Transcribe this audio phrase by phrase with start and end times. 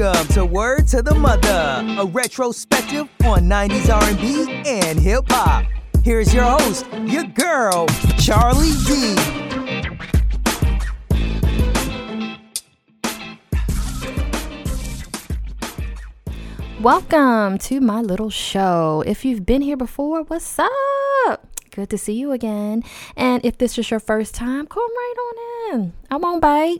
[0.00, 5.66] Welcome to Word to the Mother, a retrospective on 90s R&B and hip hop.
[6.02, 7.86] Here's your host, your girl,
[8.18, 9.14] Charlie D.
[16.80, 19.04] Welcome to my little show.
[19.06, 21.46] If you've been here before, what's up?
[21.72, 22.84] Good to see you again.
[23.18, 25.92] And if this is your first time, come right on in.
[26.10, 26.78] I won't bite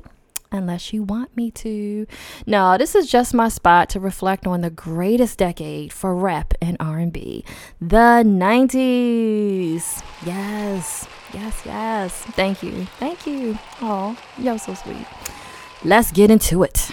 [0.53, 2.07] unless you want me to.
[2.47, 6.77] No, this is just my spot to reflect on the greatest decade for rap and
[6.81, 7.45] R&B,
[7.81, 10.03] the 90s.
[10.25, 11.07] Yes.
[11.33, 12.13] Yes, yes.
[12.33, 12.87] Thank you.
[12.99, 13.59] Thank you.
[13.81, 15.07] Oh, you're so sweet.
[15.85, 16.91] Let's get into it.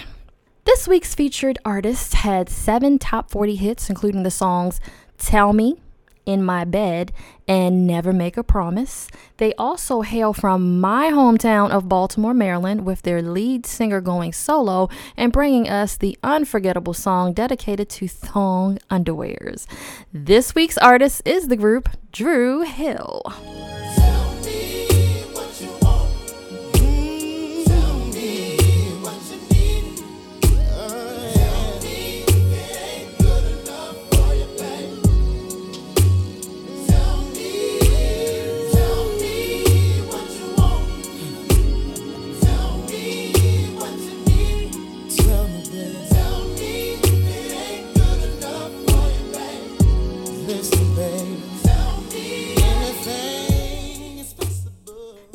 [0.64, 4.80] This week's featured artist had seven top 40 hits, including the songs
[5.16, 5.80] Tell Me,
[6.28, 7.10] In My Bed,
[7.48, 9.08] and Never Make a Promise.
[9.38, 14.90] They also hail from my hometown of Baltimore, Maryland, with their lead singer going solo
[15.16, 19.66] and bringing us the unforgettable song dedicated to thong underwears.
[20.12, 23.22] This week's artist is the group Dru Hill.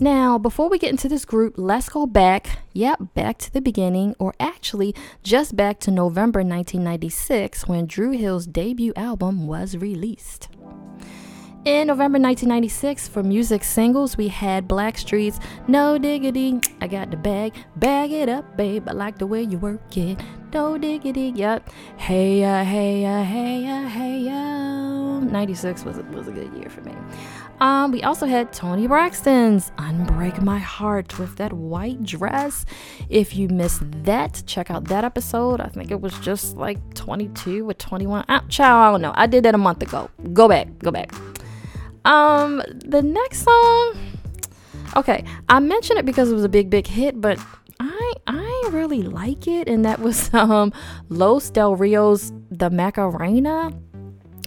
[0.04, 4.18] Now, before we get into this group, let's go back, yep, back to the beginning,
[4.20, 10.50] or actually just back to November 1996 when Dru Hill's debut album was released.
[11.64, 17.54] In November 1996, for music singles, we had Blackstreet's No Diggity, I Got the Bag,
[17.78, 20.20] Bag It Up, Babe, I Like the Way You Work It,
[20.54, 24.74] No Diggity, yep, Hey Ya, Hey Ya, Hey Ya, Hey Ya.
[25.22, 26.94] 96 was was a good year for me.
[27.60, 32.66] Um, we also had Toni Braxton's Unbreak My Heart with that white dress.
[33.10, 35.62] If you missed that, check out that episode.
[35.62, 38.26] I think it was just like 22 or 21.
[38.28, 39.14] Ah, child, I don't know.
[39.16, 40.10] I did that a month ago.
[40.34, 41.14] Go back, go back.
[42.06, 43.96] Um, the next song.
[44.96, 47.40] Okay, I mentioned it because it was a big, big hit, but
[47.80, 50.74] I I really like it, and that was um
[51.10, 53.72] Los Del Rio's The Macarena.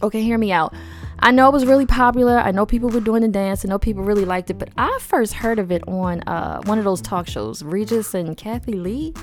[0.03, 0.75] Okay, hear me out.
[1.21, 2.38] I know it was really popular.
[2.38, 3.65] I know people were doing the dance.
[3.65, 6.78] I know people really liked it, but I first heard of it on uh, one
[6.78, 9.15] of those talk shows, Regis and Kathie Lee.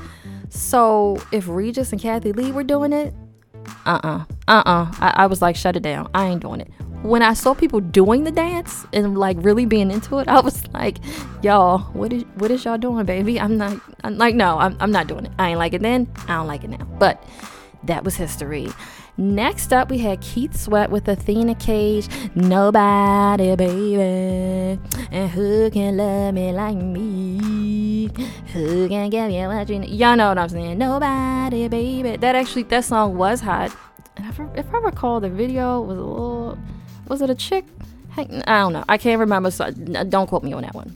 [0.50, 3.14] So if Regis and Kathie Lee were doing it,
[3.86, 6.10] uh uh-uh, uh, uh I, I was like, shut it down.
[6.14, 6.72] I ain't doing it.
[7.04, 10.68] When I saw people doing the dance and like really being into it, I was
[10.74, 10.98] like,
[11.42, 13.40] y'all, what is what is y'all doing, baby?
[13.40, 13.80] I'm not.
[14.04, 15.32] I'm like, no, I'm, I'm not doing it.
[15.38, 16.12] I ain't like it then.
[16.28, 16.86] I don't like it now.
[16.98, 17.24] But
[17.84, 18.70] that was history.
[19.16, 22.08] Next up, we had Keith Sweat with Athena Cage.
[22.34, 24.80] Nobody, baby.
[25.12, 28.08] And who can love me like me?
[28.54, 29.92] Who can give me what you need?
[29.92, 30.80] Y'all know what I'm saying.
[30.80, 32.18] Nobody, baby.
[32.18, 33.76] That actually, that song was hot.
[34.18, 34.26] And
[34.56, 36.58] if I, recall, the video was a little.
[37.08, 37.66] Was it a chick?
[38.18, 38.84] I don't know.
[38.90, 39.52] I can't remember.
[39.52, 40.96] So uh, don't quote me on that one.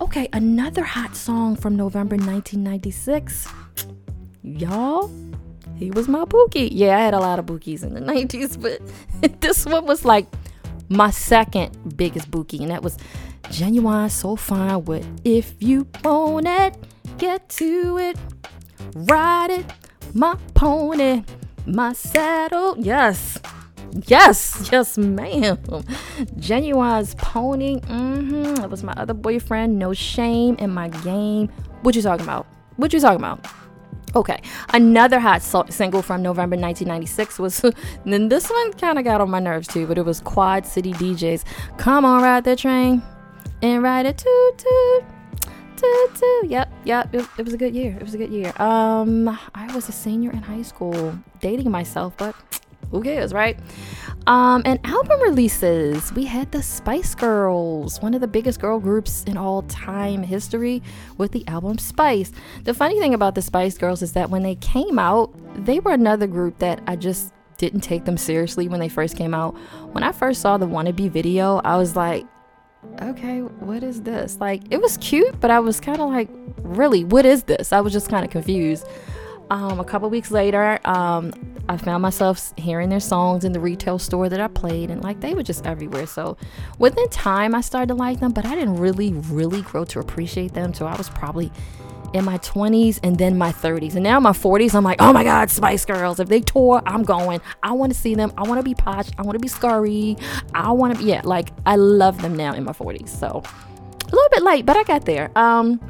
[0.00, 3.48] Okay, another hot song from November 1996.
[4.42, 5.08] Y'all,
[5.76, 6.68] he was my bookie.
[6.72, 8.80] Yeah, I had a lot of bookies in the 90s, but
[9.40, 10.26] this one was like
[10.88, 12.96] my second biggest bookie, and that was
[13.44, 16.76] Ginuwine So Fine with If You Want It,
[17.18, 18.18] Get To It,
[18.94, 19.66] Ride It,
[20.14, 21.24] My Pony,
[21.66, 22.76] My Saddle.
[22.78, 23.38] Yes.
[24.06, 25.56] Yes, yes, ma'am.
[26.38, 27.80] Ginuwine's pony.
[27.80, 28.56] Mm-hmm.
[28.56, 29.78] That was my other boyfriend.
[29.78, 31.48] No shame in my game.
[31.82, 32.46] What you talking about?
[32.76, 33.46] What you talking about?
[34.16, 34.40] Okay,
[34.72, 37.62] another hot so- single from November 1996 was,
[38.06, 40.94] then this one kind of got on my nerves too, but it was Quad City
[40.94, 41.44] DJs.
[41.76, 43.02] Come on, ride the train
[43.60, 45.04] and ride it toot toot.
[45.76, 46.46] Toot, toot.
[46.50, 47.14] Yep, yep.
[47.14, 47.94] It, it was a good year.
[47.94, 48.54] It was a good year.
[48.56, 52.34] Um, I was a senior in high school, dating myself, but
[52.90, 53.58] who cares, right?
[54.26, 59.22] Um, and album releases, we had the Spice Girls, one of the biggest girl groups
[59.22, 60.82] in all time history,
[61.16, 62.32] with the album Spice.
[62.64, 65.32] The funny thing about the Spice Girls is that when they came out,
[65.64, 69.32] they were another group that I just didn't take them seriously when they first came
[69.32, 69.52] out.
[69.92, 72.26] When I first saw the Wannabe video, I was like,
[73.02, 74.38] okay, what is this?
[74.40, 76.28] Like, it was cute, but I was kind of like,
[76.62, 77.72] really, what is this?
[77.72, 78.86] I was just kind of confused.
[79.50, 81.32] Um, a couple weeks later, um,
[81.68, 85.20] I found myself hearing their songs in the retail store that I played, and like
[85.20, 86.06] they were just everywhere.
[86.06, 86.36] So
[86.78, 90.52] within time, I started to like them, but I didn't really, really grow to appreciate
[90.52, 90.74] them.
[90.74, 91.52] So I was probably
[92.12, 93.94] in my 20s and then my 30s.
[93.94, 96.20] And now my 40s, I'm like, oh my God, Spice Girls.
[96.20, 97.40] If they tour, I'm going.
[97.62, 98.32] I want to see them.
[98.36, 99.08] I want to be Posh.
[99.18, 100.16] I want to be Scary.
[100.54, 103.08] I want to be, yeah, like I love them now in my 40s.
[103.08, 103.42] So
[104.00, 105.30] a little bit late, but I got there.
[105.36, 105.80] Um,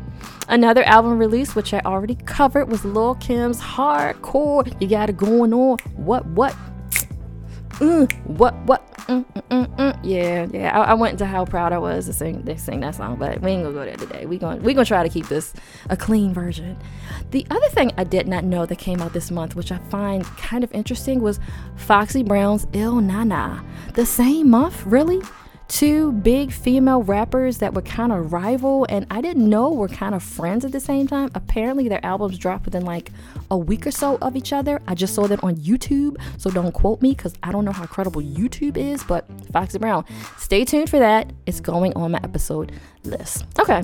[0.49, 4.81] Another album release, which I already covered, was Lil Kim's Hardcore.
[4.81, 5.79] You got it going on.
[5.97, 6.55] What, what?
[7.77, 8.91] Mm, what, what?
[9.06, 9.99] Mm, mm, mm, mm.
[10.03, 10.77] yeah, yeah.
[10.77, 13.41] I, I, went into how proud I was to sing, to sing that song, but
[13.41, 14.25] we ain't gonna go there today.
[14.25, 15.53] We gonna we gonna try to keep this
[15.91, 16.77] a clean version.
[17.31, 20.25] The other thing I did not know that came out this month, which I find
[20.39, 21.39] kind of interesting, was
[21.77, 23.61] Foxy Brown's Ill Na Na.
[23.94, 25.21] The same month, really?
[25.69, 30.15] Two big female rappers that were kind of rival and I didn't know were kind
[30.15, 31.31] of friends at the same time.
[31.35, 33.11] Apparently, their albums dropped within like
[33.51, 34.81] a week or so of each other.
[34.87, 37.87] I just saw that on YouTube, so don't quote me because I don't know how
[37.87, 39.03] credible YouTube is.
[39.03, 40.05] But Foxy Brown,
[40.39, 41.33] stay tuned for that.
[41.47, 42.73] It's going on my episode
[43.05, 43.45] list.
[43.59, 43.83] Okay.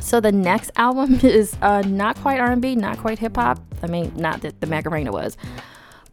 [0.00, 3.60] So the next album is uh, not quite R&B, not quite hip hop.
[3.82, 5.36] I mean, not that the Macarena was,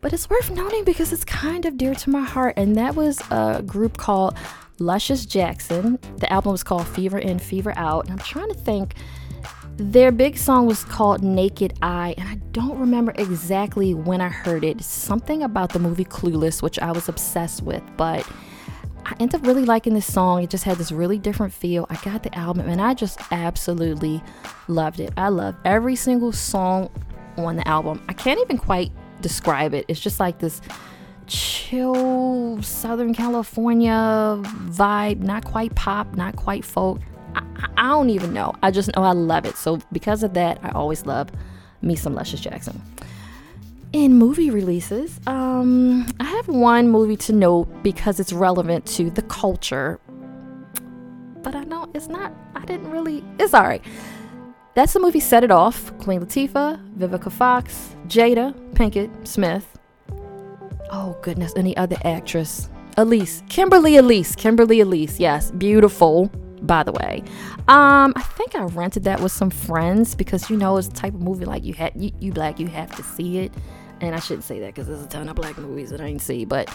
[0.01, 2.53] but it's worth noting because it's kind of dear to my heart.
[2.57, 4.35] And that was a group called
[4.79, 5.99] Luscious Jackson.
[6.17, 8.05] The album was called Fever In, Fever Out.
[8.05, 8.95] And I'm trying to think,
[9.77, 14.65] their big song was called Naked Eye, and I don't remember exactly when I heard
[14.65, 14.81] it.
[14.81, 18.29] Something about the movie Clueless, which I was obsessed with, but
[19.05, 20.43] I ended up really liking this song.
[20.43, 21.87] It just had this really different feel.
[21.89, 24.21] I got the album and I just absolutely
[24.67, 25.13] loved it.
[25.15, 26.89] I love every single song
[27.37, 28.03] on the album.
[28.09, 28.91] I can't even quite
[29.21, 29.85] describe it.
[29.87, 30.61] It's just like this
[31.29, 36.99] chill Southern California vibe, not quite pop, not quite folk.
[37.35, 37.43] I,
[37.77, 38.53] I, don't even know.
[38.63, 39.55] I just know I love it.
[39.55, 41.29] So because of that, I always love
[41.81, 42.81] me some Luscious Jackson.
[43.93, 49.21] In movie releases, um, I have one movie to note because it's relevant to the
[49.23, 49.99] culture.
[51.41, 53.83] But I know it's not, I didn't really, it's alright.
[54.75, 55.97] That's the movie Set It Off.
[55.99, 59.78] Queen Latifah, Vivica Fox, Jada Pinkett Smith,
[60.89, 62.69] oh goodness, any other actress.
[62.97, 66.29] Elise, Kimberly Elise, Kimberly Elise, yes, beautiful,
[66.61, 67.23] by the way.
[67.67, 71.13] Um, I think I rented that with some friends because you know it's the type
[71.13, 73.53] of movie like you had you, you black, you have to see it.
[74.01, 76.21] And I shouldn't say that because there's a ton of black movies that I ain't
[76.21, 76.73] see, but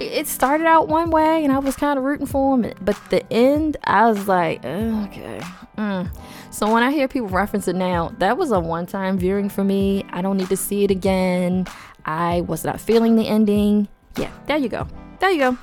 [0.00, 3.30] it started out one way and I was kind of rooting for him, but the
[3.32, 5.40] end, I was like, okay.
[5.76, 6.10] Mm.
[6.50, 9.64] So when I hear people reference it now, that was a one time viewing for
[9.64, 10.04] me.
[10.10, 11.66] I don't need to see it again.
[12.08, 13.86] I was not feeling the ending.
[14.16, 14.88] Yeah, there you go.
[15.20, 15.58] There you go.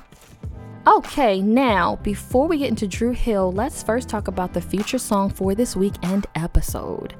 [0.86, 5.28] Okay, now before we get into Dru Hill, let's first talk about the feature song
[5.28, 7.16] for this week and episode.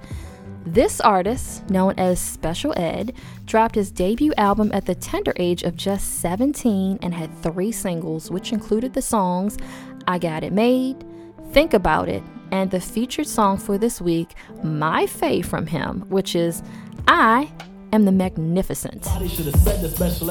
[0.65, 3.15] This artist, known as Special Ed,
[3.47, 8.31] dropped his debut album at the tender age of just 17 and had three singles,
[8.31, 9.57] which included the songs
[10.07, 11.05] I Got It Made,
[11.51, 12.23] Think About It,
[12.53, 16.63] and the featured song for this week, my fave from him, which is
[17.09, 17.51] I
[17.97, 19.07] am the magnificent.
[19.27, 20.31] should have said the special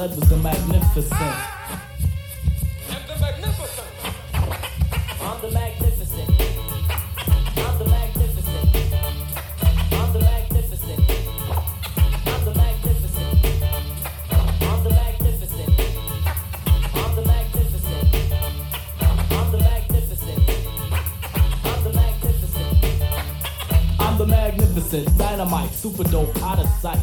[25.04, 26.98] dynamite, super dope, out of sight.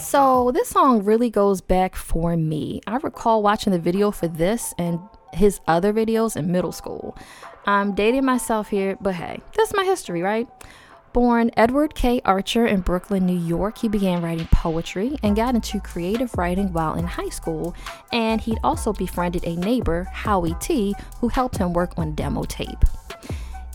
[0.00, 2.80] So this song really goes back for me.
[2.86, 4.98] I recall watching the video for this and
[5.32, 7.16] his other videos in middle school.
[7.66, 10.48] I'm dating myself here, but hey, that's my history, right?
[11.12, 12.20] Born Edward K.
[12.24, 16.94] Archer in Brooklyn, New York, he began writing poetry and got into creative writing while
[16.94, 17.74] in high school.
[18.12, 22.84] And he'd also befriended a neighbor, Howie T, who helped him work on demo tape.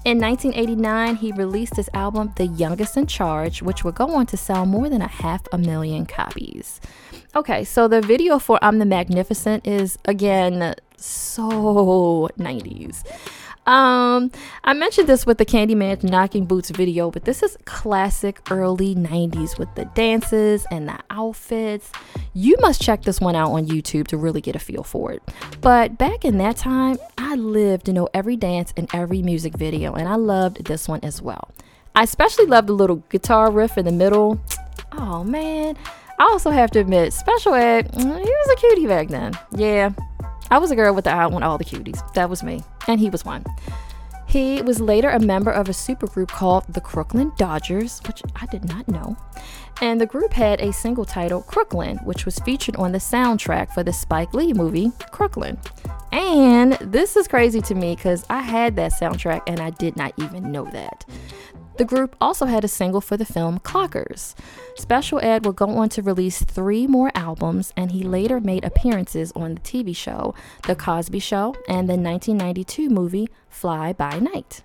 [0.06, 4.38] In 1989, he released his album, The Youngest in Charge, which would go on to
[4.38, 6.80] sell more than a half a million copies.
[7.36, 13.04] Okay, so the video for I'm the Magnificent is again so 90s.
[13.66, 14.32] Um,
[14.64, 19.58] I mentioned this with the Candyman knocking boots video, but this is classic early 90s
[19.58, 21.92] with the dances and the outfits.
[22.34, 25.24] You must check this one out on YouTube to really get a feel for it.
[25.62, 29.94] But back in that time, I lived to know every dance and every music video,
[29.94, 31.50] and I loved this one as well.
[31.96, 34.40] I especially loved the little guitar riff in the middle.
[34.98, 35.76] Oh man.
[36.20, 39.38] I also have to admit, Special Ed, he was a cutie back then.
[39.52, 39.92] Yeah,
[40.52, 42.02] I was a girl with the eye on all the cuties.
[42.14, 42.64] That was me.
[42.88, 43.44] And he was one.
[44.28, 48.66] He was later a member of a supergroup called the Crooklyn Dodgers, which I did
[48.66, 49.16] not know.
[49.82, 53.84] And the group had a single titled Crooklyn, which was featured on the soundtrack for
[53.84, 55.58] the Spike Lee movie Crooklyn.
[56.12, 60.14] And this is crazy to me because I had that soundtrack and I did not
[60.18, 61.06] even know that.
[61.78, 64.34] The group also had a single for the film Clockers.
[64.76, 69.34] Special Ed would go on to release three more albums, and he later made appearances
[69.34, 70.34] on the TV show
[70.68, 74.62] The Cosby Show and the 1992 movie Fly By Night.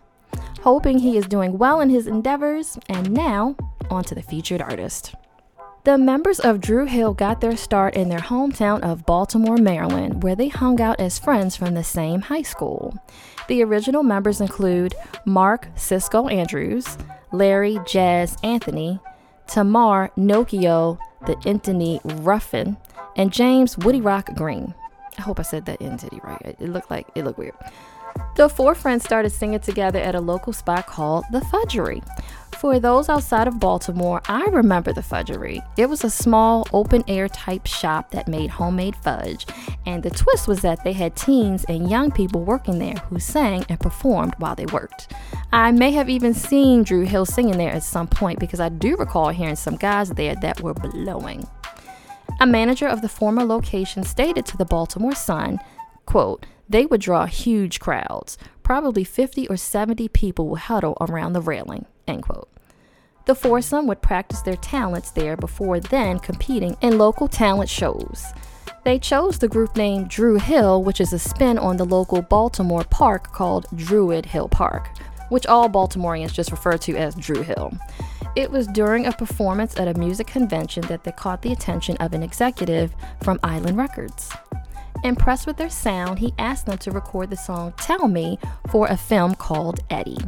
[0.62, 3.57] Hoping he is doing well in his endeavors, and now,
[3.90, 5.14] on to the featured artist.
[5.83, 10.37] The members of Dru Hill got their start in their hometown of Baltimore, Maryland, where
[10.37, 12.99] they hung out as friends from the same high school.
[13.50, 16.97] The original members include Mark Sisqó Andrews,
[17.33, 19.00] Larry Jazz Anthony,
[19.49, 22.76] Tamir Nokio the Anthony Ruffin,
[23.16, 24.73] and James Woody Rock Green.
[25.19, 26.40] I hope I said that entity right.
[26.61, 27.57] It looked like it looked weird.
[28.37, 32.04] The four friends started singing together at a local spot called The Fudgery.
[32.61, 35.62] For those outside of Baltimore, I remember the Fudgery.
[35.79, 39.47] It was a small, open air type shop that made homemade fudge,
[39.87, 43.64] and the twist was that they had teens and young people working there who sang
[43.71, 45.11] and performed while they worked.
[45.50, 48.95] I may have even seen Dru Hill singing there at some point because I do
[48.97, 51.49] recall hearing some guys there that were blowing.
[52.40, 55.61] A manager of the former location stated to the Baltimore Sun,
[56.05, 58.37] quote, they would draw huge crowds.
[58.71, 61.87] Probably 50 or 70 people will huddle around the railing.
[62.07, 62.49] End quote.
[63.27, 68.27] The foursome would practice their talents there before then competing in local talent shows.
[68.85, 72.85] They chose the group name Dru Hill, which is a spin on the local Baltimore
[72.85, 74.97] park called Druid Hill Park,
[75.31, 77.73] which all Baltimoreans just refer to as Drew Hill.
[78.37, 82.12] It was during a performance at a music convention that they caught the attention of
[82.12, 84.31] an executive from Island Records.
[85.03, 88.97] Impressed with their sound, he asked them to record the song Tell Me for a
[88.97, 90.19] film called Eddie.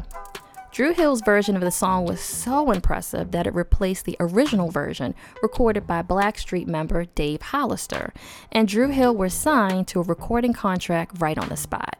[0.72, 5.14] Dru Hill's version of the song was so impressive that it replaced the original version
[5.42, 8.14] recorded by Blackstreet member Dave Hollister,
[8.50, 11.98] and Dru Hill was signed to a recording contract right on the spot.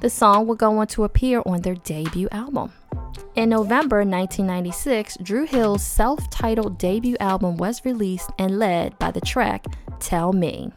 [0.00, 2.72] The song would go on to appear on their debut album.
[3.34, 9.22] In November 1996, Dru Hill's self titled debut album was released and led by the
[9.22, 9.64] track
[9.98, 10.72] Tell Me.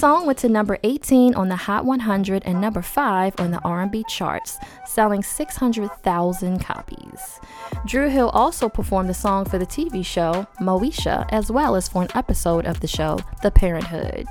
[0.00, 4.02] Song went to number 18 on the Hot 100 and number 5 on the R&B
[4.08, 7.38] charts, selling 600,000 copies.
[7.84, 12.00] Dru Hill also performed the song for the TV show Moesha as well as for
[12.00, 14.24] an episode of the show The Parenthood.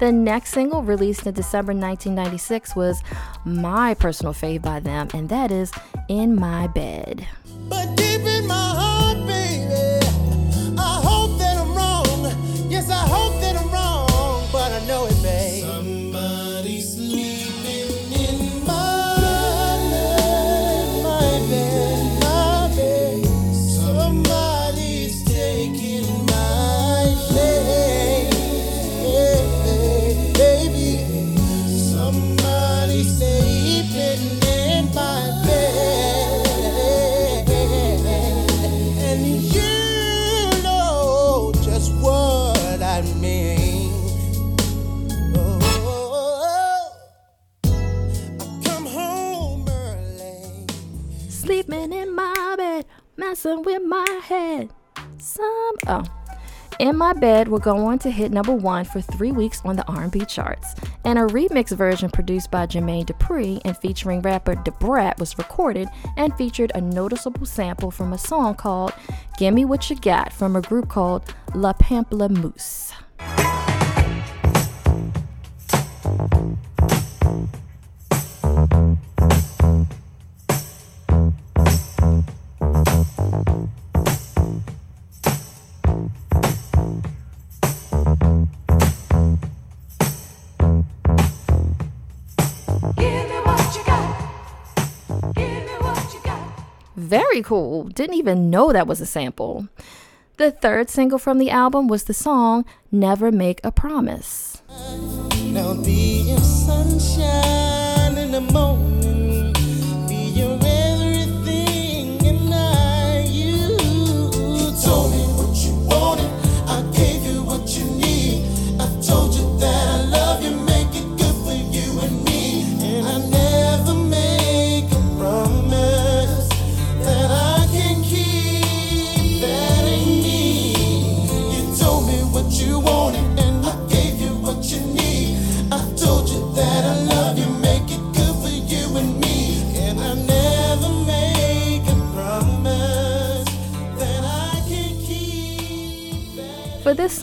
[0.00, 3.02] The next single released in December 1996 was
[3.44, 5.72] my personal fave by them, and that is
[6.08, 7.28] In My Bed.
[53.46, 54.70] Messing with my head.
[55.18, 56.02] Some oh.
[56.80, 59.86] In My Bed will go on to hit number one for three weeks on the
[59.86, 60.74] R&B charts,
[61.04, 65.88] and a remix version produced by Jermaine Dupri and featuring rapper Da Brat was recorded
[66.16, 68.92] and featured a noticeable sample from a song called
[69.38, 72.92] "Gimme What You Got" from a group called La Pamplemousse.
[97.06, 97.84] Very cool.
[97.84, 99.68] Didn't even know that was a sample.
[100.38, 104.60] The third single from the album was the song Never Make a Promise.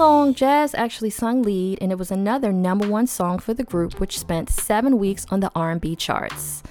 [0.04, 4.02] Song, Jazz actually sung lead, and it was another number one song for the group,
[4.02, 6.62] which spent seven weeks on the R&B charts.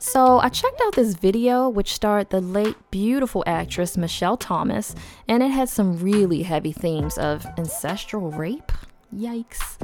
[0.00, 4.96] So I checked out this video, which starred the late beautiful actress Michelle Thomas,
[5.28, 8.72] and it had some really heavy themes of ancestral rape.
[9.14, 9.78] Yikes.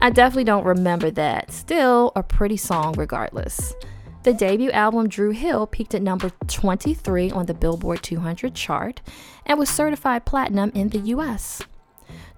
[0.00, 1.50] I definitely don't remember that.
[1.50, 3.74] Still, a pretty song regardless.
[4.22, 9.02] The debut album Dru Hill peaked at number 23 on the Billboard 200 chart
[9.44, 11.60] and was certified platinum in the US.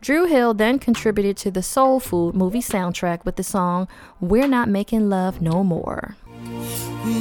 [0.00, 3.88] Dru Hill then contributed to the Soul Food movie soundtrack with the song
[4.20, 6.16] We're Not Making Love No More.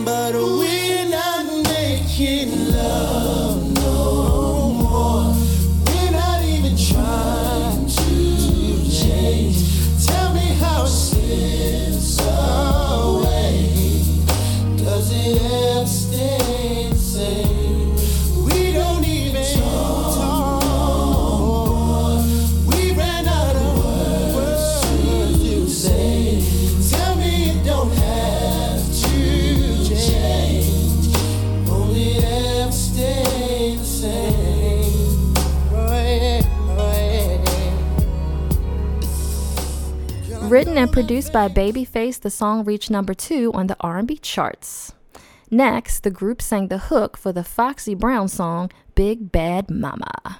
[0.03, 3.54] But we're not making love
[40.75, 44.91] Written and produced by Babyface, the song reached number 2 on the R&B charts.
[45.49, 50.37] Next, the group sang the hook for the Foxy Brown song Big Bad Mama.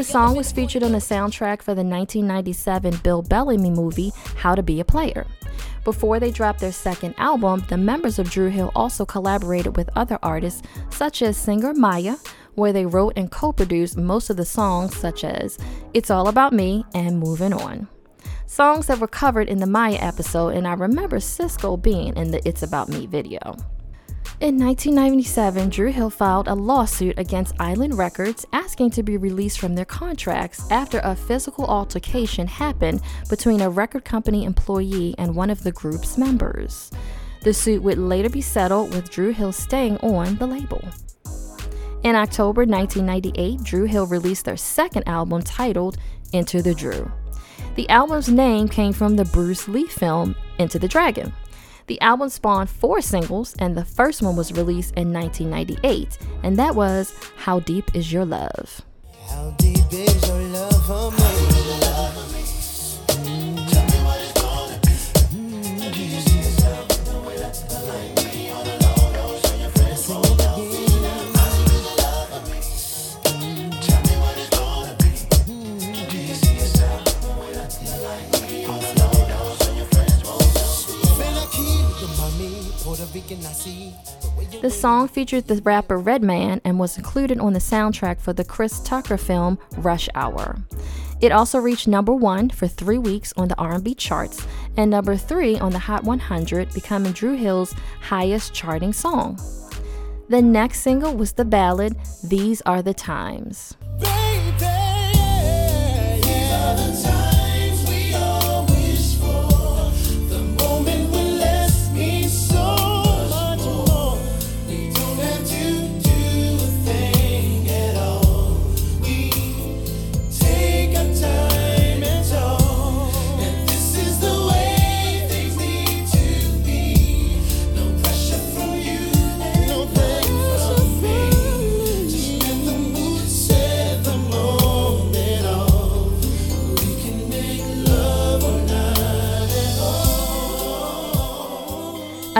[0.00, 4.62] The song was featured on the soundtrack for the 1997 Bill Bellamy movie, How to
[4.62, 5.26] Be a Player.
[5.84, 10.18] Before they dropped their second album, the members of Dru Hill also collaborated with other
[10.22, 12.16] artists, such as singer Mya,
[12.54, 15.58] where they wrote and co produced most of the songs, such as
[15.92, 17.86] It's All About Me and Moving On.
[18.46, 22.40] Songs that were covered in the Mya episode, and I remember Sisqó being in the
[22.48, 23.54] It's About Me video.
[24.40, 29.74] In 1997, Dru Hill filed a lawsuit against Island Records asking to be released from
[29.74, 35.62] their contracts after a physical altercation happened between a record company employee and one of
[35.62, 36.90] the group's members.
[37.42, 40.82] The suit would later be settled with Dru Hill staying on the label.
[42.02, 45.98] In October 1998, Dru Hill released their second album titled
[46.32, 47.12] Enter the Dru.
[47.74, 51.30] The album's name came from the Bruce Lee film Enter the Dragon.
[51.90, 56.76] The album spawned four singles, and the first one was released in 1998, and that
[56.76, 58.82] was How Deep Is Your Love?
[84.80, 89.18] Song featured the rapper Redman and was included on the soundtrack for the Chris Tucker
[89.18, 90.56] film Rush Hour.
[91.20, 94.46] It also reached number 1 for 3 weeks on the R&B charts
[94.78, 99.38] and number 3 on the Hot 100, becoming Dru Hill's highest charting song.
[100.30, 103.76] The next single was the ballad These Are the Times.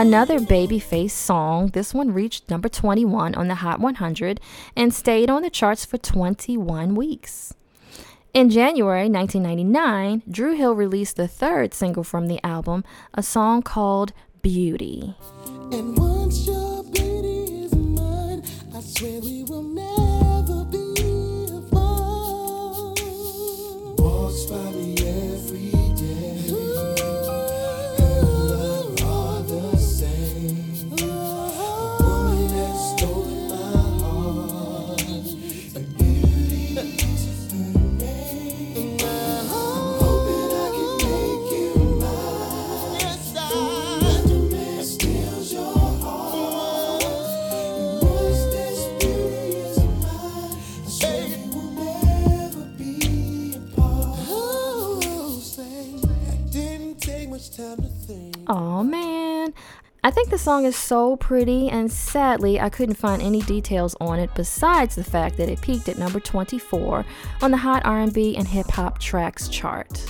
[0.01, 4.39] Another Babyface song, this one reached number 21 on the Hot 100
[4.75, 7.53] and stayed on the charts for 21 weeks.
[8.33, 12.83] In January 1999, Dru Hill released the third single from the album,
[13.13, 14.11] a song called
[14.41, 15.13] Beauty.
[58.47, 59.53] Oh man.
[60.03, 64.19] I think the song is so pretty, and sadly, I couldn't find any details on
[64.19, 67.05] it besides the fact that it peaked at number 24
[67.43, 70.03] on the Hot R&B and Hip Hop Tracks chart.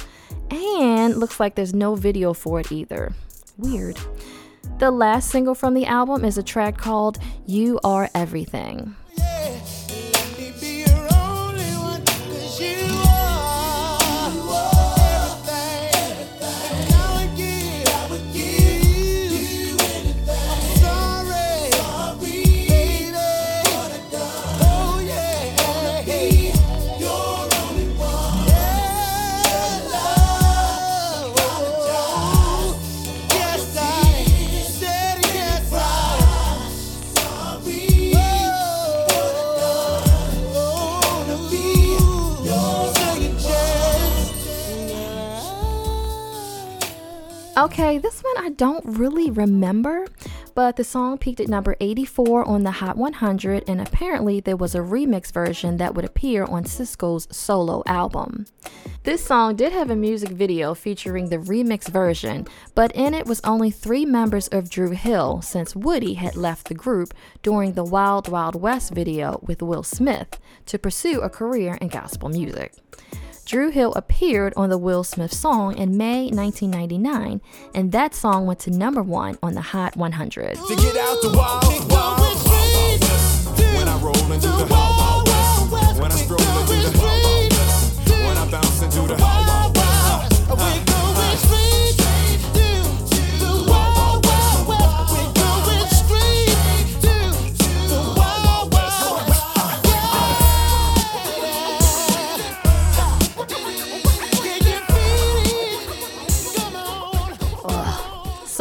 [0.49, 3.13] And looks like there's no video for it either.
[3.57, 3.99] Weird.
[4.79, 8.95] The last single from the album is a track called You Are Everything.
[47.61, 50.07] Okay, this one I don't really remember,
[50.55, 54.73] but the song peaked at number 84 on the Hot 100, and apparently there was
[54.73, 58.47] a remix version that would appear on Sisqó's solo album.
[59.03, 63.41] This song did have a music video featuring the remix version, but in it was
[63.43, 68.27] only three members of Dru Hill since Woody had left the group during the Wild
[68.27, 72.73] Wild West video with Will Smith to pursue a career in gospel music.
[73.45, 77.41] Dru Hill appeared on the Will Smith song in May 1999,
[77.73, 80.57] and that song went to number one on the Hot 100.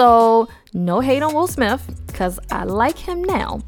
[0.01, 3.61] So, no hate on Will Smith, because I like him now.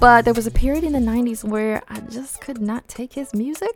[0.00, 3.32] But there was a period in the 90s where I just could not take his
[3.32, 3.70] music.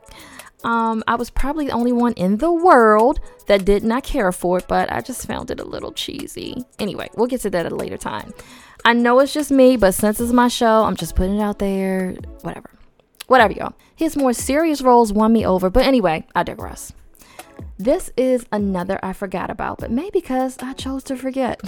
[0.65, 4.59] Um, I was probably the only one in the world that did not care for
[4.59, 6.65] it, but I just found it a little cheesy.
[6.81, 8.35] Anyway, we'll get to that at a later time.
[8.85, 11.61] I know it's just me, but since it's my show, I'm just putting it out
[11.61, 12.17] there.
[12.43, 12.71] Whatever.
[13.29, 13.75] Whatever, y'all.
[13.95, 16.93] His more serious roles won me over, but anyway, I digress.
[17.79, 21.61] This is another I forgot about, but maybe because I chose to forget.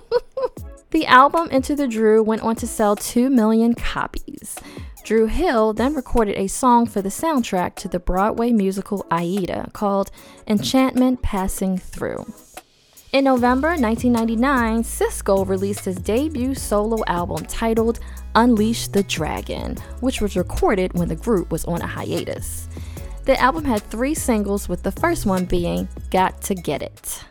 [0.90, 4.56] the album Enter the Dru went on to sell 2 million copies.
[5.04, 10.10] Dru Hill then recorded a song for the soundtrack to the Broadway musical Aida called
[10.46, 12.26] Enchantment Passing Through.
[13.10, 18.00] In November 1999, Sisqó released his debut solo album titled
[18.34, 22.68] Unleash the Dragon, which was recorded when the group was on a hiatus.
[23.28, 27.24] The album had three singles, with the first one being Got to Get It.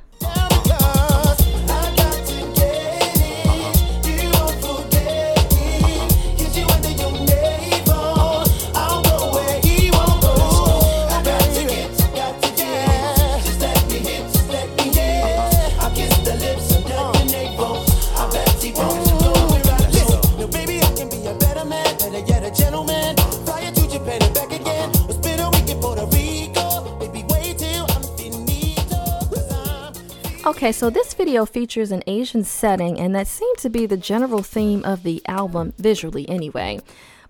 [30.47, 34.41] Okay, so this video features an Asian setting, and that seemed to be the general
[34.41, 36.79] theme of the album, visually anyway.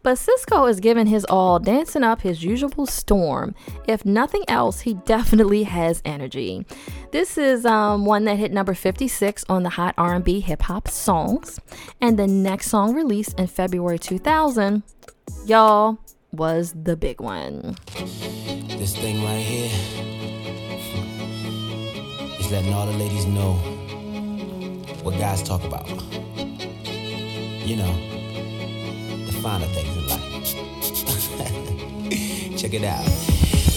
[0.03, 3.55] But Sisqó is giving his all, dancing up his usual storm.
[3.87, 6.63] If nothing else, he definitely has energy.
[7.11, 11.59] This is um, one that hit number 56 on the Hot R&B Hip Hop Songs,
[11.99, 14.83] and the next song released in February 2000,
[15.47, 15.97] y'all,
[16.31, 17.77] was the big one.
[17.95, 20.16] This thing right here
[22.47, 23.53] just letting all the ladies know
[25.03, 25.85] what guys talk about.
[27.65, 27.93] You know,
[29.25, 30.21] the finer things in life.
[32.57, 33.05] Check it out.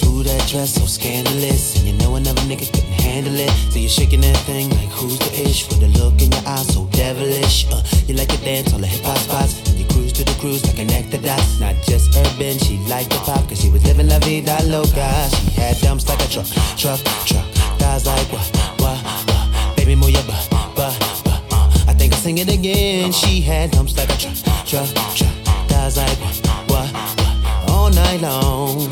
[0.05, 1.75] Ooh, that dress so scandalous.
[1.79, 3.51] And you know another nigga couldn't handle it.
[3.71, 5.67] So you're shaking that thing like who's the ish?
[5.67, 7.67] With a look in your eyes so devilish.
[7.71, 9.73] Uh, you like to dance all the hip hop spots.
[9.73, 11.59] You cruise to the cruise like connect the dots.
[11.59, 13.49] Not just urban, she liked the pop.
[13.49, 15.29] Cause she was living la vida loca.
[15.29, 17.50] She had dumps like a truck, truck, truck
[17.99, 19.75] thighs like what, what, what?
[19.75, 21.89] Baby, move your butt, butt, butt.
[21.89, 23.11] I think I'll sing it again.
[23.11, 25.33] She had humps like a truck, truck, truck.
[25.67, 27.69] Thighs like what, what, what?
[27.69, 28.87] All night long.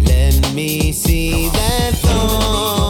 [0.00, 2.81] Let me see that thong.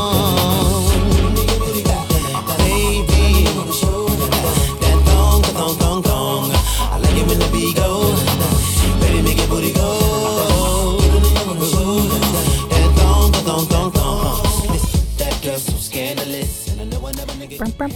[17.83, 17.89] All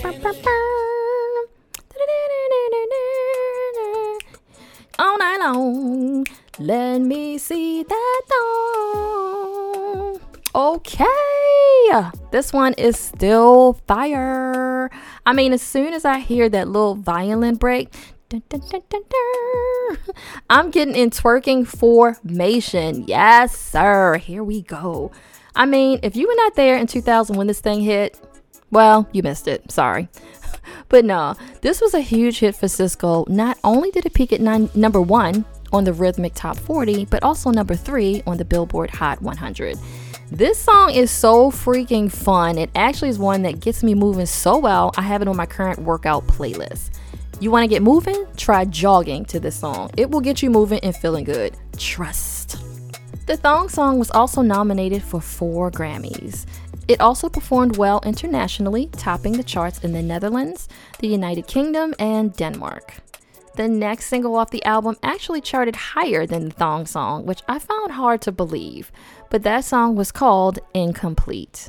[5.18, 6.26] night long,
[6.58, 10.20] let me see that thong.
[10.56, 11.04] Okay,
[12.32, 14.90] this one is still fire.
[15.24, 17.94] I mean, as soon as I hear that little violin break,
[18.28, 19.02] Dun, dun, dun,
[20.50, 23.04] I'm getting in twerking formation.
[23.06, 24.16] Yes, sir.
[24.16, 25.12] Here we go.
[25.54, 28.20] I mean, if you were not there in 2000 when this thing hit,
[28.70, 29.70] well, you missed it.
[29.70, 30.08] Sorry.
[30.88, 33.28] but no, this was a huge hit for Sisqó.
[33.28, 37.22] Not only did it peak at nine, number one on the Rhythmic Top 40, but
[37.22, 39.78] also number three on the Billboard Hot 100.
[40.30, 42.58] This song is so freaking fun.
[42.58, 44.92] It actually is one that gets me moving so well.
[44.96, 46.90] I have it on my current workout playlist.
[47.38, 48.26] You want to get moving?
[48.36, 49.90] Try jogging to this song.
[49.96, 51.56] It will get you moving and feeling good.
[51.76, 52.58] Trust.
[53.26, 56.46] The Thong song was also nominated for four Grammys.
[56.88, 60.68] It also performed well internationally, topping the charts in the Netherlands,
[61.00, 62.94] the United Kingdom, and Denmark.
[63.56, 67.58] The next single off the album actually charted higher than the Thong song, which I
[67.58, 68.92] found hard to believe,
[69.30, 71.68] but that song was called Incomplete.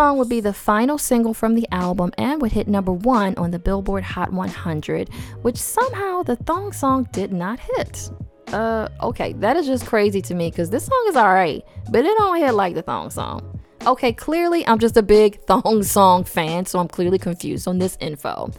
[0.00, 3.50] Song would be the final single from the album and would hit number one on
[3.50, 5.10] the Billboard Hot 100,
[5.42, 8.10] which somehow the thong song did not hit.
[8.50, 12.16] Uh, okay, that is just crazy to me because this song is alright, but it
[12.16, 13.60] don't hit like the thong song.
[13.86, 17.98] Okay, clearly I'm just a big thong song fan, so I'm clearly confused on this
[18.00, 18.50] info.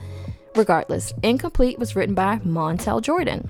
[0.56, 3.50] Regardless, Incomplete was written by Montell Jordan.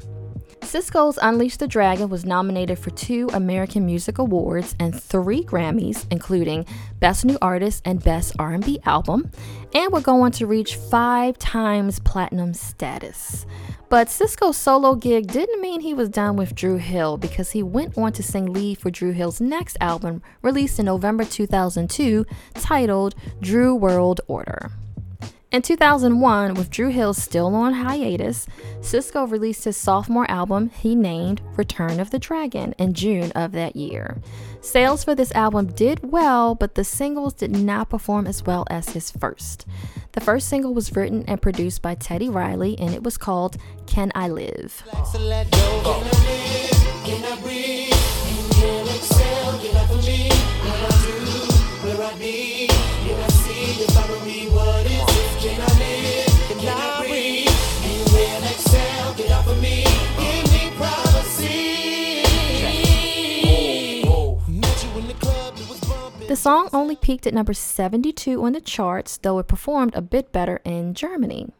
[0.61, 6.65] Sisqó's Unleash the Dragon was nominated for two American Music Awards and three Grammys, including
[6.99, 9.31] Best New Artist and Best R&B Album,
[9.73, 13.45] and would go on to reach five times platinum status.
[13.89, 17.97] But Sisqó's solo gig didn't mean he was done with Dru Hill because he went
[17.97, 23.75] on to sing lead for Dru Hill's next album, released in November 2002, titled Dru
[23.75, 24.71] World Order.
[25.51, 28.47] In 2001, with Dru Hill still on hiatus,
[28.79, 33.75] Sisqó released his sophomore album he named Return of the Dragon in June of that
[33.75, 34.21] year.
[34.61, 38.91] Sales for this album did well, but the singles did not perform as well as
[38.91, 39.65] his first.
[40.13, 44.09] The first single was written and produced by Teddy Riley and it was called Can
[44.15, 44.83] I Live?
[66.31, 70.31] The song only peaked at number 72 on the charts, though it performed a bit
[70.31, 71.51] better in Germany.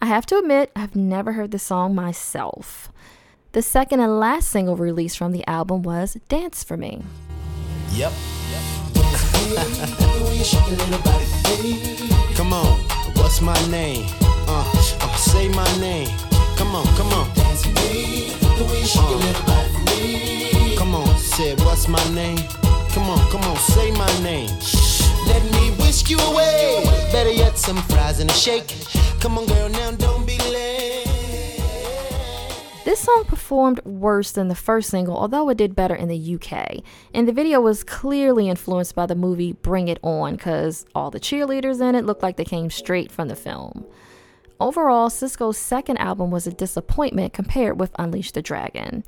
[0.00, 2.90] I have to admit, I've never heard the song myself.
[3.52, 7.02] The second and last single released from the album was Dance for Me.
[7.92, 8.12] Yep.
[12.34, 12.80] come on,
[13.16, 14.06] what's my name?
[14.48, 14.64] Uh,
[15.02, 16.08] uh, say my name.
[16.56, 17.30] Come on, come on.
[17.34, 20.76] Dance for me, the way you shake uh, little body for me.
[20.78, 22.38] Come on, say what's my name?
[23.04, 24.48] Come on, come on, say my name.
[25.26, 26.82] Let me whisk you away.
[27.12, 28.74] Better yet, some fries and a shake.
[29.20, 31.04] Come on, girl, now don't be late.
[32.86, 36.82] This song performed worse than the first single, although it did better in the UK.
[37.12, 41.20] And the video was clearly influenced by the movie Bring It On, because all the
[41.20, 43.84] cheerleaders in it looked like they came straight from the film.
[44.58, 49.04] Overall, Sisqó's second album was a disappointment compared with Unleash the Dragon.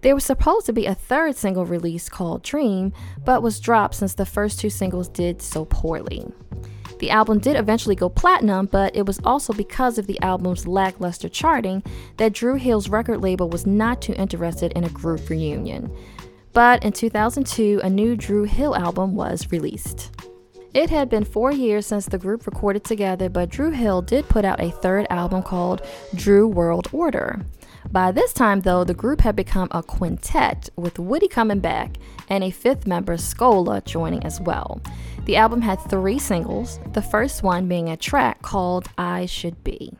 [0.00, 2.92] There was supposed to be a third single release called Dream,
[3.24, 6.24] but was dropped since the first two singles did so poorly.
[7.00, 11.28] The album did eventually go platinum, but it was also because of the album's lackluster
[11.28, 11.82] charting
[12.16, 15.94] that Dru Hill's record label was not too interested in a group reunion.
[16.52, 20.10] But in 2002, a new Dru Hill album was released.
[20.74, 24.44] It had been four years since the group recorded together, but Dru Hill did put
[24.44, 25.82] out a third album called
[26.14, 27.44] Dru World Order.
[27.90, 31.96] By this time, though, the group had become a quintet, with Woody coming back
[32.28, 34.82] and a fifth member, Scola, joining as well.
[35.24, 39.94] The album had three singles, the first one being a track called I Should Be.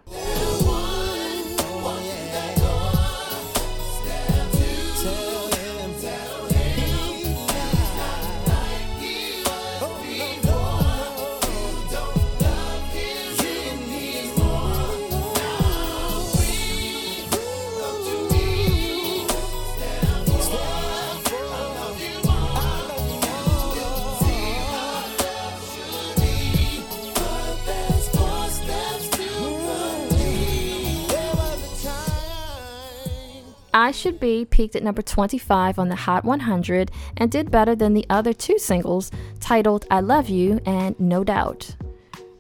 [33.79, 37.95] I Should Be peaked at number 25 on the Hot 100 and did better than
[37.95, 41.77] the other two singles titled I Love You and No Doubt.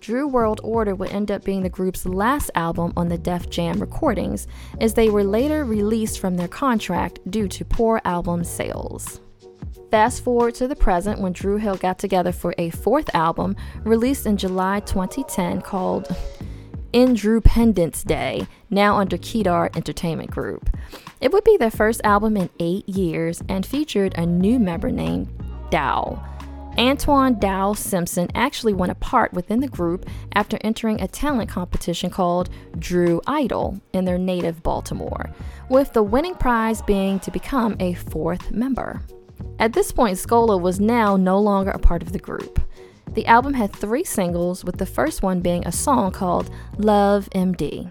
[0.00, 3.78] Dru World Order would end up being the group's last album on the Def Jam
[3.78, 4.48] recordings,
[4.80, 9.20] as they were later released from their contract due to poor album sales.
[9.92, 14.26] Fast forward to the present when Dru Hill got together for a fourth album released
[14.26, 16.08] in July 2010 called
[16.92, 20.70] Indrupendence Day, now under Kedar Entertainment Group.
[21.20, 25.28] It would be their first album in eight years and featured a new member named
[25.70, 26.24] Dow.
[26.78, 32.08] Antoine Dow Simpson actually won a part within the group after entering a talent competition
[32.08, 35.28] called Dru Idol in their native Baltimore,
[35.68, 39.02] with the winning prize being to become a fourth member.
[39.58, 42.60] At this point, Scola was now no longer a part of the group.
[43.14, 47.90] The album had three singles, with the first one being a song called Love MD.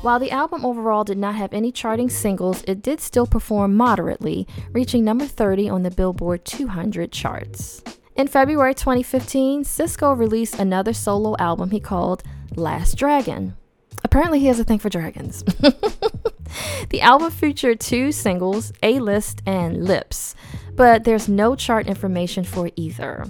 [0.00, 4.46] While the album overall did not have any charting singles, it did still perform moderately,
[4.70, 7.82] reaching number 30 on the Billboard 200 charts.
[8.14, 12.22] In February 2015, Sisqó released another solo album he called
[12.54, 13.56] Last Dragon.
[14.04, 15.42] Apparently, he has a thing for dragons.
[16.90, 20.36] the album featured two singles, A List and Lips,
[20.76, 23.24] but there's no chart information for either.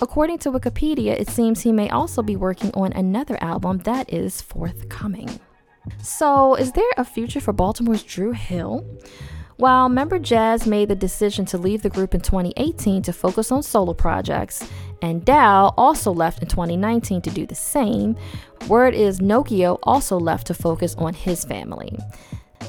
[0.00, 4.40] According to Wikipedia, it seems he may also be working on another album that is
[4.40, 5.40] forthcoming.
[6.02, 8.84] So, is there a future for Baltimore's Dru Hill?
[9.56, 13.62] While member Jazz made the decision to leave the group in 2018 to focus on
[13.62, 14.68] solo projects,
[15.00, 18.16] and Dow also left in 2019 to do the same,
[18.68, 21.98] word is Nokio also left to focus on his family.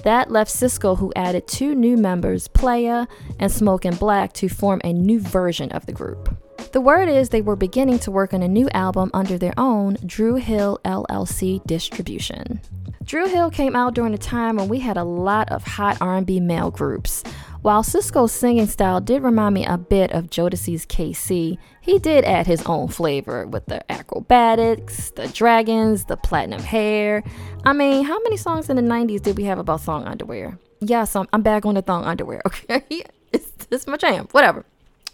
[0.04, 3.08] That left Sisqó, who added two new members, Playa
[3.40, 6.38] and Smoke and Black, to form a new version of the group.
[6.72, 9.98] The word is they were beginning to work on a new album under their own
[10.06, 12.62] Dru Hill LLC distribution.
[13.04, 16.42] Dru Hill came out during a time when we had a lot of hot R&B
[16.42, 17.24] male groups.
[17.62, 22.48] While Sisqó's singing style did remind me a bit of Jodeci's K-Ci, he did add
[22.48, 27.24] his own flavor with the acrobatics, the dragons, the platinum hair.
[27.66, 30.60] I mean, how many songs in the 90s did we have about thong underwear?
[30.82, 32.84] Yes, I'm, I'm back on the thong underwear, okay?
[33.32, 34.66] it's, it's my jam, whatever.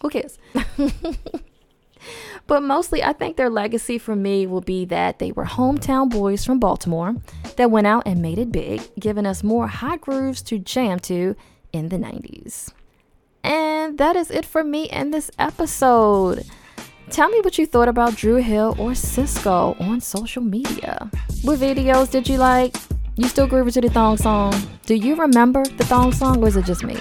[0.04, 0.38] Who cares?
[2.47, 6.45] but mostly, I think their legacy for me will be that they were hometown boys
[6.45, 7.16] from Baltimore
[7.56, 11.36] that went out and made it big, giving us more hot grooves to jam to
[11.72, 12.72] in the 90s.
[13.45, 16.45] And that is it for me in this episode.
[17.10, 21.10] Tell me what you thought about Dru Hill or Sisqó on social media.
[21.43, 22.76] What videos did you like?
[23.16, 24.54] You still grooving to the thong song?
[24.86, 26.97] Do you remember the thong song or is it just me?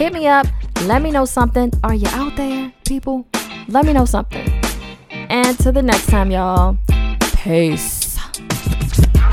[0.00, 0.46] Hit me up.
[0.84, 1.70] Let me know something.
[1.84, 3.26] Are you out there, people?
[3.68, 4.48] Let me know something.
[5.10, 6.78] And to the next time, y'all.
[7.36, 8.16] Peace.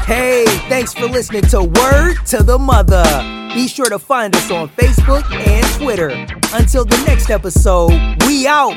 [0.04, 3.06] Hey, thanks for listening to Word to the Mother.
[3.56, 6.10] Be sure to find us on Facebook and Twitter.
[6.54, 7.94] Until the next episode,
[8.26, 8.76] we out.